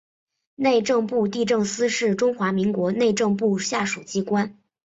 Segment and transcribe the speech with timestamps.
[0.55, 4.57] 内政部地政司是中华民国内政部下属机关。